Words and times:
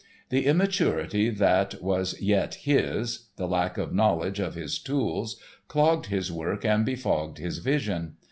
The 0.29 0.47
immaturity 0.47 1.29
that 1.29 1.79
was 1.79 2.19
yet 2.19 2.55
his, 2.55 3.27
the 3.35 3.45
lack 3.47 3.77
of 3.77 3.93
knowledge 3.93 4.39
of 4.39 4.55
his 4.55 4.79
tools, 4.79 5.39
clogged 5.67 6.07
his 6.07 6.31
work 6.31 6.65
and 6.65 6.83
befogged 6.83 7.37
his 7.37 7.59
vision. 7.59 8.15